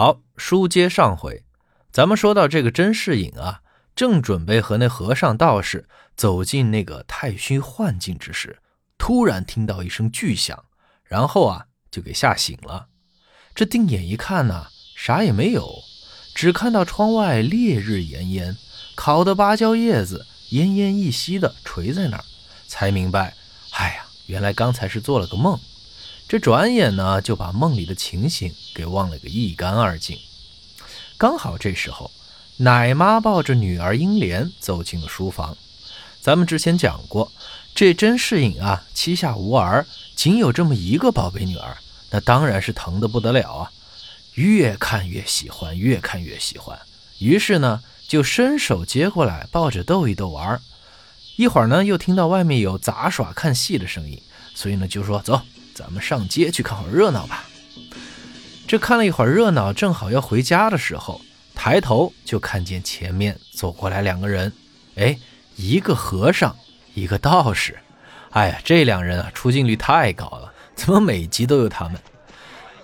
[0.00, 1.44] 好，书接上回，
[1.92, 3.60] 咱们说到这个甄士隐啊，
[3.94, 8.60] 正准备和那和尚道士走进那个太虚幻境之时，
[8.96, 10.64] 突然听到一声巨响，
[11.04, 12.86] 然后啊就给吓醒了。
[13.54, 15.68] 这定眼一看呢，啥也没有，
[16.34, 18.56] 只看到窗外烈日炎炎，
[18.94, 22.24] 烤的芭蕉叶子奄奄一息的垂在那儿，
[22.66, 23.34] 才明白，
[23.72, 25.60] 哎呀，原来刚才是做了个梦。
[26.30, 30.16] 这转眼呢，就把梦里的情形给忘了个一干二净。
[31.18, 32.08] 刚好这时候，
[32.58, 35.56] 奶妈抱着女儿英莲走进了书房。
[36.20, 37.32] 咱们之前讲过，
[37.74, 41.76] 这甄士隐啊，膝下无儿，仅有这么一个宝贝女儿，
[42.10, 43.72] 那当然是疼得不得了啊！
[44.34, 46.78] 越看越喜欢，越看越喜欢。
[47.18, 50.60] 于是呢，就伸手接过来，抱着逗一逗玩。
[51.34, 54.22] 一会儿呢，又听到外面有杂耍看戏的声音，
[54.54, 55.40] 所以呢，就说走。
[55.80, 57.44] 咱们上街去看会热闹吧。
[58.68, 61.20] 这看了一会儿热闹，正好要回家的时候，
[61.54, 64.52] 抬头就看见前面走过来两个人。
[64.96, 65.18] 哎，
[65.56, 66.54] 一个和尚，
[66.92, 67.78] 一个道士。
[68.32, 71.98] 哎呀，这两人啊，出镜率太高了，怎么每集都有他们？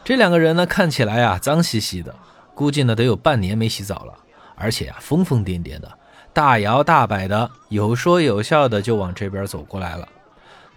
[0.03, 2.15] 这两个人呢，看起来啊，脏兮兮的，
[2.55, 4.15] 估计呢得有半年没洗澡了，
[4.57, 5.93] 而且啊，疯疯癫癫的，
[6.33, 10.09] 大摇大摆的，有说有笑的就往这边走过来了。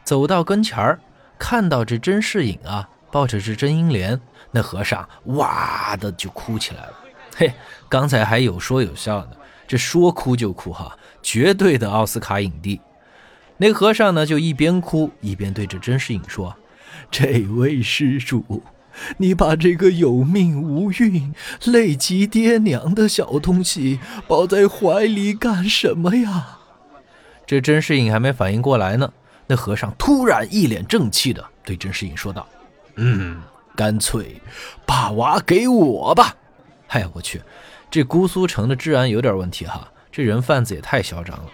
[0.04, 1.00] 走到跟前儿。
[1.40, 4.20] 看到这甄士隐啊，抱着这甄英莲，
[4.52, 6.94] 那和尚哇的就哭起来了。
[7.36, 7.52] 嘿，
[7.88, 9.32] 刚才还有说有笑呢，
[9.66, 12.80] 这说哭就哭哈，绝对的奥斯卡影帝。
[13.58, 16.56] 那和尚呢，就一边哭一边对着甄士隐说
[17.10, 18.62] ：“这位施主，
[19.18, 21.34] 你把这个有命无运、
[21.66, 26.60] 累及爹娘的小东西抱在怀里干什么呀？”
[27.48, 29.12] 这甄士隐还没反应过来呢。
[29.52, 32.48] 那和尚突然一脸正气的对甄士隐说道
[32.98, 33.42] ：“嗯，
[33.76, 34.40] 干脆
[34.86, 36.36] 把娃给我吧。”
[36.90, 37.42] 哎呀，我去，
[37.90, 41.46] 这姑苏城的治安有点问题哈，这人贩子也太嚣张了。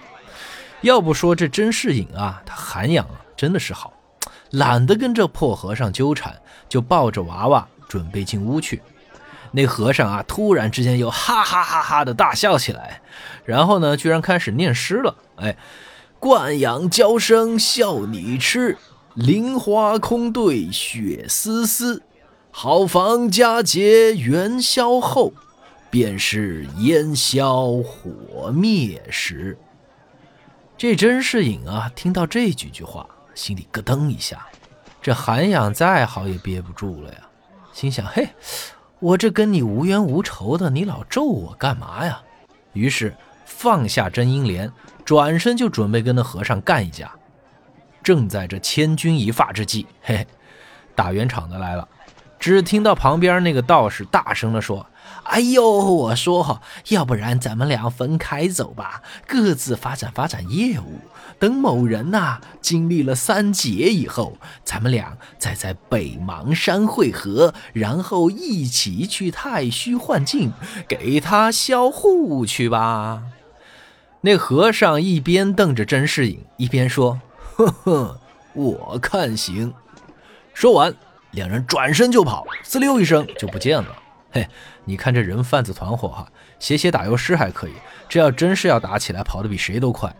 [0.81, 3.93] 要不说这甄士隐啊，他涵养啊真的是好，
[4.51, 6.35] 懒得跟这破和尚纠缠，
[6.67, 8.81] 就抱着娃娃准备进屋去。
[9.51, 13.01] 那和尚啊，突然之间又哈哈哈哈的大笑起来，
[13.45, 15.15] 然后呢，居然开始念诗了。
[15.37, 15.55] 哎。
[16.25, 18.79] 惯养娇生笑你痴，
[19.13, 22.01] 菱花空对雪丝丝。
[22.49, 25.31] 好房佳节元宵后，
[25.91, 29.55] 便是烟消火灭时。
[30.75, 33.05] 这甄士隐啊，听到这几句话，
[33.35, 34.47] 心里咯噔一下。
[35.03, 37.19] 这涵养再好也憋不住了呀，
[37.71, 38.29] 心想：嘿，
[38.97, 42.19] 我这跟你无冤无仇的，你老咒我干嘛呀？
[42.73, 43.15] 于是
[43.45, 44.71] 放下甄英莲。
[45.05, 47.11] 转身就准备跟那和尚干一架，
[48.03, 50.27] 正在这千钧一发之际，嘿嘿，
[50.95, 51.87] 打圆场的来了。
[52.37, 54.85] 只听到旁边那个道士大声地说
[55.23, 60.99] ：“哎呦，我说，要不然咱们俩分开走吧，各自发展发展业务。
[61.39, 70.51] 等某人呐经历了三劫以后，咱们俩再在北邙山汇合，然后一起去太虚幻境
[70.87, 73.23] 给他销户去吧。”
[74.25, 77.21] 那和尚一边瞪着甄士隐，一边说
[77.55, 78.19] ：“呵呵，
[78.53, 79.71] 我看行。”
[80.51, 80.91] 说完，
[81.29, 83.95] 两人转身就跑，滋溜一声就不见了。
[84.31, 84.47] 嘿，
[84.83, 86.27] 你看这人贩子团伙哈，
[86.57, 87.73] 写写打油诗还可以，
[88.09, 90.11] 这要真是要打起来，跑得比谁都快。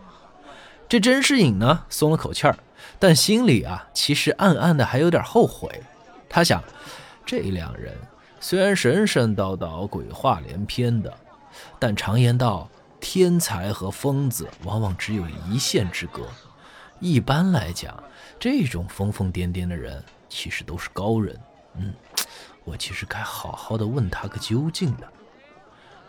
[0.88, 2.56] 这甄士隐呢，松了口气儿，
[3.00, 5.68] 但心里啊，其实暗暗的还有点后悔。
[6.28, 6.62] 他想，
[7.24, 7.92] 这两人
[8.38, 11.12] 虽然神神叨叨、鬼话连篇的，
[11.80, 12.68] 但常言道。
[13.00, 16.26] 天才和疯子往往只有一线之隔。
[16.98, 18.02] 一般来讲，
[18.38, 21.38] 这种疯疯癫癫的人其实都是高人。
[21.74, 21.92] 嗯，
[22.64, 25.06] 我其实该好好的问他个究竟的。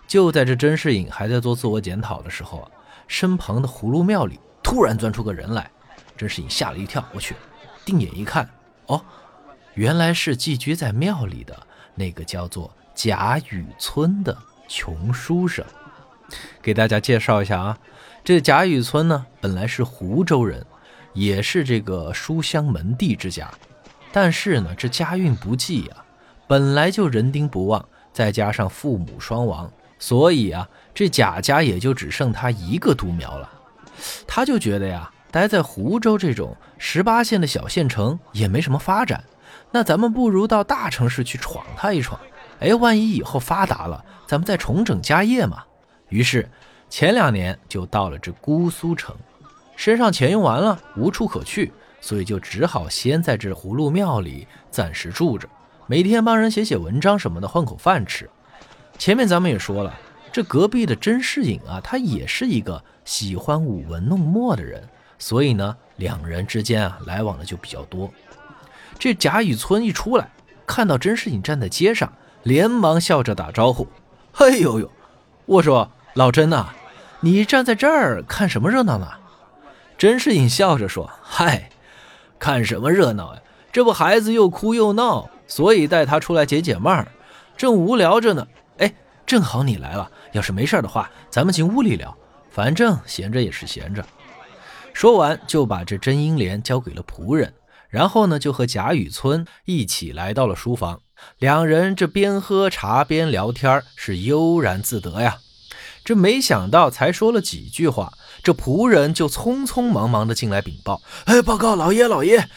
[0.07, 2.71] 就在这甄士隐还在做自我检讨的时候啊，
[3.07, 5.69] 身旁的葫芦庙里突然钻出个人来。
[6.15, 7.35] 甄士隐吓了一跳，我去，
[7.85, 8.49] 定眼一看，
[8.85, 9.03] 哦，
[9.73, 14.35] 原来是寄居在庙里的那个叫做贾雨村的
[14.69, 15.65] 穷书生。
[16.61, 17.77] 给大家介绍一下啊，
[18.23, 20.65] 这贾雨村呢，本来是湖州人，
[21.13, 23.49] 也是这个书香门第之家，
[24.11, 25.95] 但是呢，这家运不济呀，
[26.47, 33.49] 本来就人丁不旺，再加上父母双亡，所以啊，这贾家也就只剩他一个独苗了。
[34.27, 39.23] 他就觉得呀，待在湖州这种十八线的小县城也没什么发展，
[39.71, 42.19] 那咱们不如到大城市去闯他一闯，
[42.59, 45.63] 哎，万一以后发达了，咱们再重整家业嘛。
[46.09, 46.49] 于是，
[46.89, 49.15] 前两年就到了这姑苏城，
[49.75, 55.47] 身上钱用完了，无处可去，所以就只好先在这葫芦庙里暂时住着，
[55.85, 58.29] 每天帮人写写文章什么的，混口饭吃。
[58.97, 59.93] 前面咱们也说了，
[60.31, 64.87] 这隔壁的甄士隐啊，他也是一个喜欢舞文弄墨的人，
[65.19, 68.11] 所以呢，两人之间啊来往的就比较多。
[68.97, 70.29] 这贾雨村一出来，
[70.65, 72.11] 看到甄士隐站在街上，
[72.43, 73.85] 连忙笑着打招呼
[74.39, 74.89] ：“哎呦呦！”
[75.45, 76.69] 我说：“老甄呐，
[77.19, 79.07] 你站在这儿看什么热闹呢？”
[79.99, 81.69] 甄士隐笑着说：“嗨，
[82.39, 83.41] 看什么热闹呀？
[83.71, 87.07] 这不孩子又哭又闹，所以带他出来解解闷儿。
[87.55, 88.47] 正无聊着呢。
[88.79, 88.91] 哎，
[89.27, 90.09] 正好你来了。
[90.31, 92.17] 要是没事的话，咱们进屋里聊。
[92.49, 94.03] 反正闲着也是闲着。”
[94.93, 97.53] 说完，就把这甄英莲交给了仆人，
[97.89, 100.99] 然后呢，就和贾雨村一起来到了书房。
[101.37, 105.37] 两人这边喝茶边聊天，是悠然自得呀。
[106.07, 112.47] 这没想到，才说了几句话，这仆人就匆匆忙忙的进来禀报：“哎，报告老爷，老爷，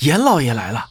[0.00, 0.90] 严老爷来了。”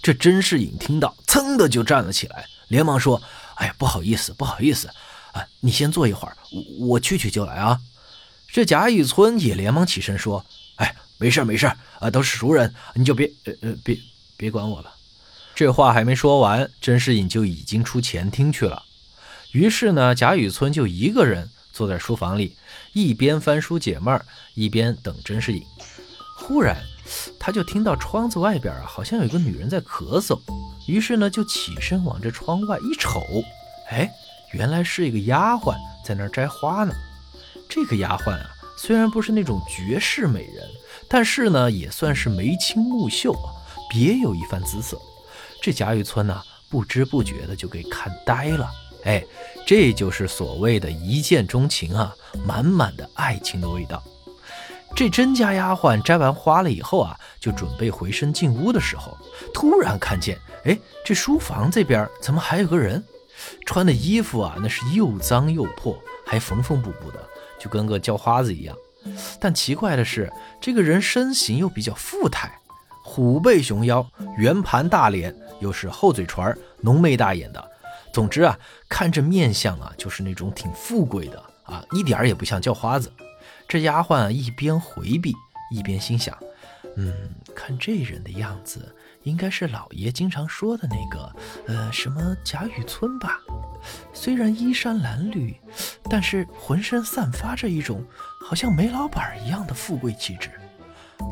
[0.00, 3.20] 这甄士隐听到，噌的就站了起来，连忙说
[3.58, 4.86] ：“哎呀，不好意思，不好意思，
[5.32, 6.36] 啊，你先坐一会儿，
[6.78, 7.80] 我我去去就来啊。”
[8.46, 10.46] 这贾雨村也连忙起身说
[10.78, 11.66] ：“哎，没事没事
[11.98, 13.98] 啊，都是熟人，你就别呃呃别
[14.36, 14.94] 别管我了。”
[15.56, 18.80] 这话还没说完，甄士隐就已经出前厅去了。
[19.52, 22.56] 于是呢，贾雨村就一个人坐在书房里，
[22.92, 25.62] 一边翻书解闷儿，一边等甄士隐。
[26.38, 26.76] 忽然，
[27.38, 30.40] 他就听到窗子外边啊，好像有个女人在咳嗽。
[30.88, 33.22] 于是呢，就起身往这窗外一瞅，
[33.90, 34.10] 哎，
[34.52, 36.94] 原来是一个丫鬟在那儿摘花呢。
[37.68, 40.66] 这个丫鬟啊，虽然不是那种绝世美人，
[41.08, 43.34] 但是呢，也算是眉清目秀，
[43.88, 44.98] 别有一番姿色。
[45.62, 48.68] 这贾雨村呢，不知不觉的就给看呆了。
[49.04, 49.24] 哎，
[49.66, 52.14] 这就是所谓的一见钟情啊，
[52.46, 54.02] 满满的爱情的味道。
[54.94, 59.16] 这甄家丫鬟摘完花了以后啊，就准备回身进屋的时候，
[59.54, 63.02] 突然看见，哎，这书房这边怎么还有个人？
[63.66, 67.18] 穿的衣服啊，那是又脏又破，还缝缝补补的，
[67.58, 68.76] 就跟个叫花子一样。
[69.40, 72.52] 但奇怪的是，这个人身形又比较富态，
[73.02, 74.06] 虎背熊腰，
[74.36, 77.71] 圆盘大脸，又是厚嘴唇，浓眉大眼的。
[78.12, 83.12] 总之啊，看这面相啊，就是那种挺富贵的啊，一点儿也不像叫花子。
[83.66, 85.34] 这丫鬟一边回避，
[85.70, 86.36] 一边心想：
[86.96, 91.34] 嗯，看这人的样子，应该是老爷经常说的那个，
[91.66, 93.40] 呃，什么贾雨村吧？
[94.12, 95.54] 虽然衣衫褴褛，
[96.10, 98.04] 但是浑身散发着一种
[98.46, 100.50] 好像煤老板一样的富贵气质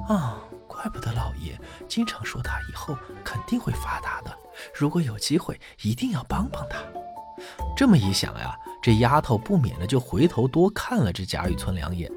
[0.09, 0.39] 啊。
[0.81, 4.35] 怪不得老爷经常说他以后肯定会发达的。
[4.75, 6.79] 如果有机会，一定要帮帮他。
[7.77, 12.11] 这么一想呀，这丫头不免的就回头多看了这贾雨村两眼。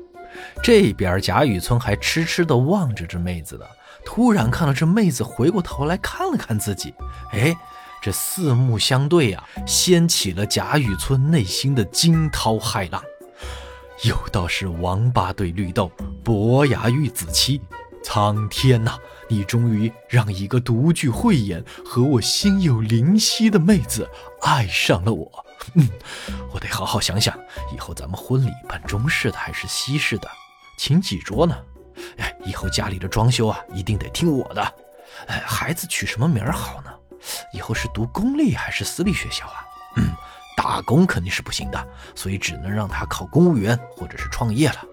[0.63, 3.65] 这边贾雨村还痴痴的望着这妹子呢，
[4.05, 6.93] 突然看到这妹子回过头来看了看自己，
[7.33, 7.53] 哎，
[8.01, 13.03] 这四目相对啊，掀起了贾雨村内心的惊涛骇浪。
[14.05, 15.91] 有道是王八对绿豆，
[16.23, 17.61] 伯牙遇子期。
[18.03, 18.97] 苍天呐！
[19.29, 24.07] 你终于让一个独具慧眼和我心有灵犀的妹子
[24.41, 25.45] 爱上了我。
[25.75, 25.87] 嗯，
[26.51, 27.35] 我得好好想想，
[27.73, 30.27] 以后咱们婚礼办中式的还是西式的，
[30.77, 31.57] 请几桌呢？
[32.17, 34.61] 哎，以后家里的装修啊，一定得听我的。
[35.27, 36.91] 哎，孩子取什么名儿好呢？
[37.53, 39.63] 以后是读公立还是私立学校啊？
[39.95, 40.11] 嗯，
[40.57, 44.83] 打工肯定是不行的，所以只能让他考公务员或者是创业了。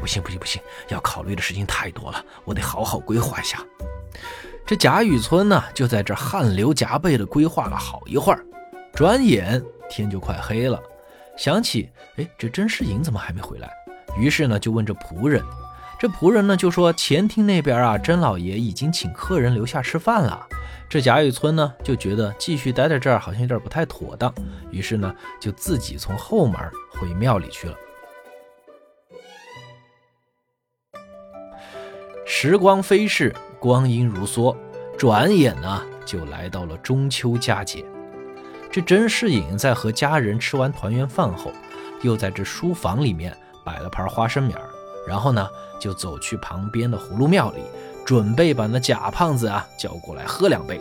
[0.00, 3.64] 不行不行不行，要考虑的事情太多了，我得好好规划一下。
[4.66, 8.44] 这贾雨村呢，就在这汗流浃背的规划了好一会儿，
[8.94, 10.80] 转眼天就快黑了。
[11.36, 13.70] 想起，哎，这甄士隐怎么还没回来？
[14.16, 15.42] 于是呢，就问这仆人。
[15.98, 20.46] 这仆人呢，就说前厅那边啊，甄老爷已经请客人留下吃饭了。
[20.88, 24.32] 这贾雨村呢，就觉得继续待在这儿好像有点不太妥当，
[24.70, 26.58] 于是呢，就自己从后门
[26.90, 27.74] 回庙里去了。
[32.32, 34.56] 时光飞逝，光阴如梭，
[34.96, 37.84] 转眼呢就来到了中秋佳节。
[38.70, 41.50] 这甄士隐在和家人吃完团圆饭后，
[42.02, 44.62] 又在这书房里面摆了盘花生米儿，
[45.08, 45.44] 然后呢
[45.80, 47.62] 就走去旁边的葫芦庙里，
[48.06, 50.80] 准备把那贾胖子啊叫过来喝两杯。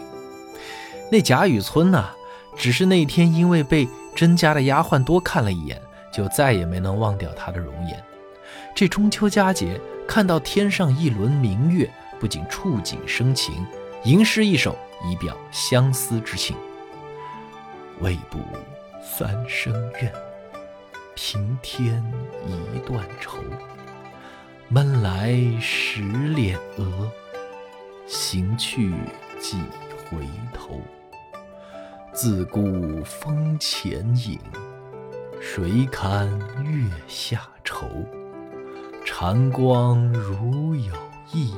[1.12, 2.10] 那贾雨村呢，
[2.56, 5.82] 只是那天因为被甄家的丫鬟多看了一眼，
[6.13, 8.01] 就再也没能忘掉她的容颜。
[8.75, 9.79] 这中秋佳节。
[10.08, 11.88] 看到天上一轮明月，
[12.20, 13.63] 不仅触景生情，
[14.06, 14.75] 吟诗一首
[15.06, 16.58] 以表相思之情。
[18.00, 18.39] 未卜
[19.03, 20.12] 三生愿，
[21.13, 22.03] 平添
[22.74, 23.38] 一段愁。
[24.68, 27.12] 闷来十脸额，
[28.08, 28.89] 行去
[29.39, 29.58] 几
[29.96, 30.82] 回头。
[32.12, 34.39] 自顾风前影，
[35.39, 36.27] 谁堪
[36.63, 37.88] 月下愁？
[39.11, 40.93] 禅光如有
[41.33, 41.51] 意，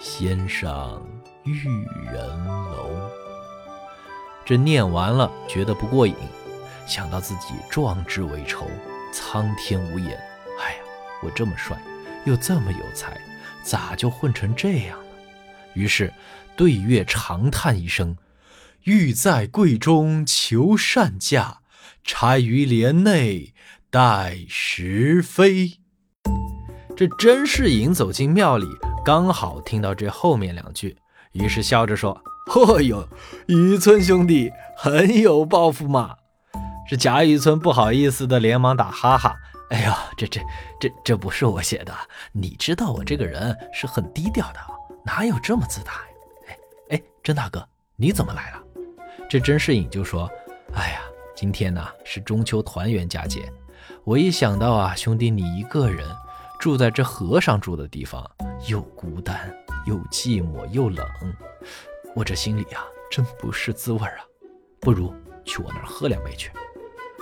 [0.00, 1.04] 先上
[1.42, 1.68] 玉
[2.04, 2.88] 人楼。
[4.44, 6.14] 这念完了，觉得不过瘾，
[6.86, 8.70] 想到自己壮志未酬，
[9.12, 10.16] 苍天无眼。
[10.60, 10.78] 哎呀，
[11.20, 11.76] 我这么帅，
[12.24, 13.20] 又这么有才，
[13.64, 15.04] 咋就混成这样了？
[15.74, 16.14] 于是
[16.56, 18.16] 对月长叹一声
[18.84, 21.58] ：“欲在贵中求善价，
[22.04, 23.52] 钗于帘内
[23.90, 25.80] 待时飞。”
[26.94, 28.66] 这甄士隐走进庙里，
[29.04, 30.96] 刚好听到这后面两句，
[31.32, 33.08] 于是笑着说：“嚯哟，
[33.46, 36.14] 雨村兄弟很有抱负嘛。”
[36.88, 39.34] 这贾雨村不好意思的连忙打哈哈
[39.70, 40.40] ：“哎呀，这这
[40.78, 41.92] 这这不是我写的，
[42.32, 44.60] 你知道我这个人是很低调的，
[45.04, 46.00] 哪有这么自大呀？”
[46.48, 46.58] 哎
[46.90, 48.62] 哎，甄大哥，你怎么来了？
[49.30, 50.30] 这甄士隐就说
[50.74, 51.00] ：“哎呀，
[51.34, 53.50] 今天呢是中秋团圆佳节，
[54.04, 56.06] 我一想到啊，兄弟你一个人。”
[56.62, 58.24] 住在这和尚住的地方，
[58.68, 59.52] 又孤单
[59.84, 61.04] 又寂寞又冷，
[62.14, 64.22] 我这心里啊，真不是滋味啊！
[64.78, 65.12] 不如
[65.44, 66.52] 去我那儿喝两杯去。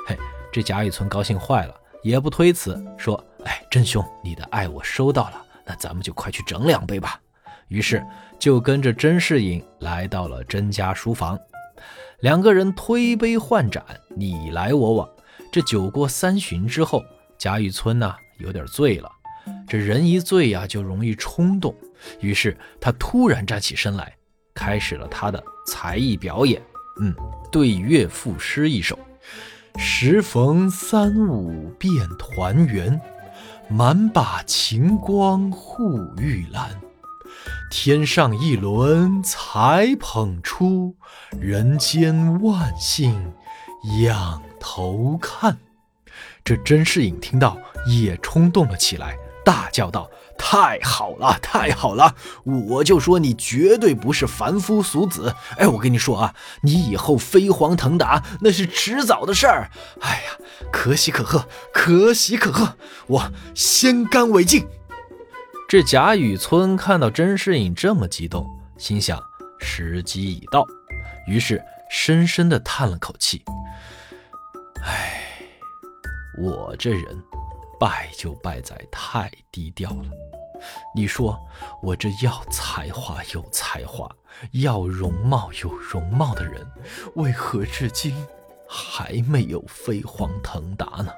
[0.06, 0.14] 嘿，
[0.52, 7.18] 这贾雨村高兴坏了，也不推辞，说：“哎，真兄，你的爱我收到了，那咱们就快去整两杯吧。”
[7.68, 8.06] 于是
[8.38, 11.38] 就跟着甄士隐来到了甄家书房，
[12.18, 13.82] 两个人推杯换盏，
[14.14, 15.08] 你来我往。
[15.50, 17.02] 这酒过三巡之后，
[17.38, 19.10] 贾雨村呢有点醉了。
[19.70, 21.72] 这人一醉呀，就容易冲动。
[22.18, 24.12] 于是他突然站起身来，
[24.52, 26.60] 开始了他的才艺表演。
[27.00, 27.14] 嗯，
[27.52, 28.98] 对月赋诗一首：
[29.78, 33.00] 时逢三五便团圆，
[33.68, 36.68] 满把晴光护玉兰。
[37.70, 40.96] 天上一轮才捧出，
[41.40, 43.32] 人间万姓
[44.02, 45.56] 仰头看。
[46.42, 49.16] 这甄士隐听到，也冲动了起来。
[49.44, 52.14] 大叫道：“太好了，太好了！
[52.44, 55.34] 我就说你绝对不是凡夫俗子。
[55.56, 59.70] 哎，我跟你说啊，你以后飞黄腾达那是迟早的事儿。
[60.00, 62.76] 哎呀，可喜可贺，可喜可贺！
[63.06, 64.66] 我先干为敬。”
[65.68, 69.22] 这贾雨村看到甄士隐这么激动，心想
[69.60, 70.66] 时机已到，
[71.26, 73.42] 于是深深的叹了口气
[74.84, 75.22] ：“哎，
[76.36, 77.04] 我这人……”
[77.80, 80.04] 败就败在太低调了。
[80.94, 81.40] 你说
[81.82, 84.14] 我这要才华有才华、
[84.52, 86.64] 要容貌有容貌的人，
[87.14, 88.14] 为何至今
[88.68, 91.10] 还没有飞黄腾达呢？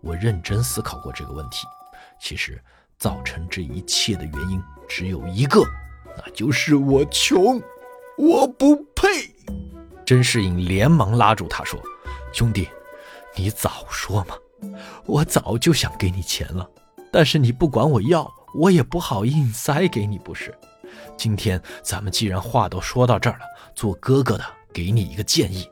[0.00, 1.66] 我认真思考过这个问题，
[2.18, 2.58] 其实
[2.98, 5.62] 造成这一切的原因只有一个，
[6.16, 7.60] 那就是我穷，
[8.16, 9.06] 我不配。
[10.06, 11.78] 甄士隐连忙拉住他说
[12.32, 12.68] ：“兄弟，
[13.36, 14.34] 你早说嘛！”
[15.06, 16.68] 我早就想给你钱了，
[17.10, 20.56] 但是你不管我要，我也不好硬塞给你，不是？
[21.16, 25.68] 今天咱们既然话都说到这儿了，做哥哥的给你一个建议，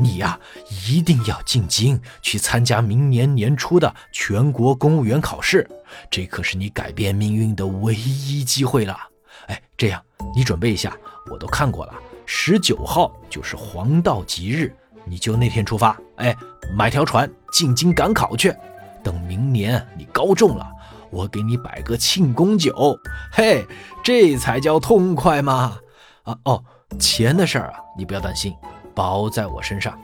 [0.00, 0.38] 你呀
[0.86, 5.68] 一定要进京去参加明年年初的全国公务员考试，
[6.10, 8.98] 这可是你改变命运的唯一机会了。
[9.46, 10.02] 哎，这样
[10.34, 10.96] 你准备一下，
[11.30, 11.94] 我都看过了，
[12.26, 14.74] 十九号就是黄道吉日。
[15.04, 16.36] 你就那天出发，哎，
[16.74, 18.54] 买条船进京赶考去。
[19.02, 20.66] 等明年你高中了，
[21.10, 22.98] 我给你摆个庆功酒，
[23.30, 23.66] 嘿，
[24.02, 25.78] 这才叫痛快嘛！
[26.22, 26.64] 啊哦，
[26.98, 28.54] 钱的事儿啊，你不要担心，
[28.94, 29.98] 包在我身上。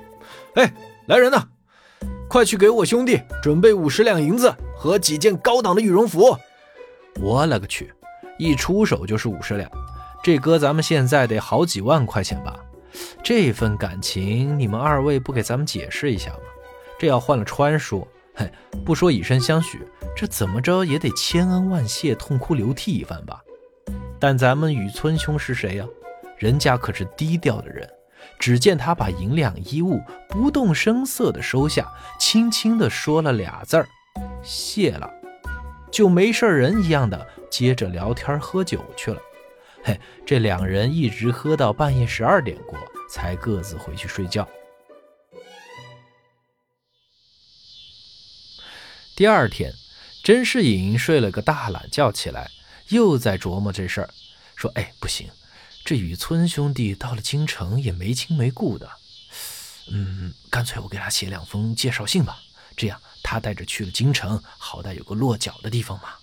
[0.54, 0.70] 哎，
[1.06, 1.42] 来人呐，
[2.28, 6.36] 快去给我兄弟准备五十两银子和几件高档的羽绒服。
[7.22, 7.90] 我勒个去，
[8.38, 9.70] 一出手就是五十两，
[10.22, 12.54] 这搁咱们现在得好几万块钱吧？
[13.22, 16.40] 这份感情，你们二位不给咱们解释一下吗？
[16.98, 18.50] 这要换了川叔，嘿，
[18.84, 19.80] 不说以身相许，
[20.16, 23.40] 这怎么着也得千恩万谢、痛哭流涕一番吧？
[24.18, 25.86] 但咱们雨村兄是谁呀？
[26.36, 27.88] 人家可是低调的人。
[28.38, 33.88] 只见他把银两衣物不动声色地收下，轻轻地说了俩字儿
[34.44, 35.10] ：“谢了”，
[35.90, 39.18] 就没事人一样的接着聊天喝酒去了。
[39.82, 44.46] 嘿，这两人一直喝到半夜十二点过，才各自回去睡觉。
[49.16, 49.72] 第二天，
[50.22, 52.50] 甄士隐睡了个大懒觉，起来
[52.88, 54.10] 又在琢磨这事儿，
[54.54, 55.30] 说：“哎，不行，
[55.84, 58.90] 这雨村兄弟到了京城也没亲没故的，
[59.90, 62.38] 嗯，干脆我给他写两封介绍信吧，
[62.76, 66.14] 这样他带着去了京城，好歹有个落脚的地方嘛。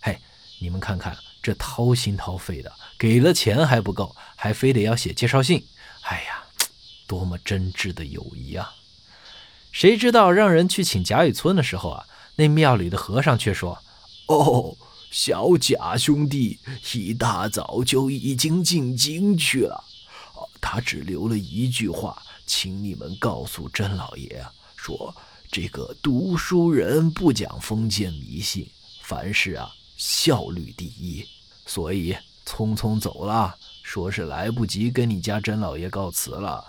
[0.00, 0.18] 嘿，
[0.58, 1.14] 你们看看。”
[1.44, 5.62] 这掏心掏肺的，给了钱还不够，还非得要写介绍信。
[6.00, 6.42] 哎呀，
[7.06, 8.72] 多么真挚的友谊啊！
[9.70, 13.78] 谁知道让人去请贾雨村的时候啊，那庙里的和尚却说
[14.28, 14.74] ：“哦，
[15.10, 16.58] 小贾兄弟
[16.94, 19.84] 一大早就已经进京去了，
[20.62, 25.14] 他只留了一句话，请你们告诉甄老爷啊，说
[25.52, 28.66] 这个读书人不讲封建迷信，
[29.02, 31.26] 凡事啊效率第一，
[31.66, 36.64] 所以匆匆走了。”说是来不及跟你家甄老爷告辞了，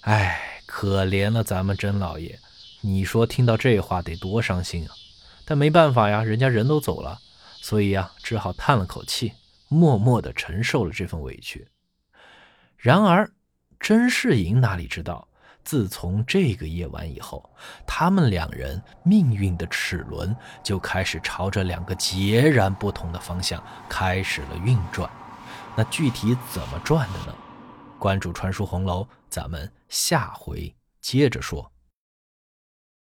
[0.00, 2.40] 哎，可怜了咱们甄老爷。
[2.80, 4.90] 你说听到这话得多伤心啊！
[5.44, 7.20] 但没办法呀，人家人都走了，
[7.60, 9.34] 所以呀，只好叹了口气，
[9.68, 11.68] 默默地承受了这份委屈。
[12.78, 13.30] 然而，
[13.78, 15.28] 甄士隐哪里知道，
[15.64, 17.48] 自从这个夜晚以后，
[17.86, 25.10] 他们两人命运的齿轮就开始朝着两个截然不同的方向开始了运转。
[25.74, 27.34] 那具体怎么转的呢？
[27.98, 31.73] 关注“传书红楼”，咱们下回接着说。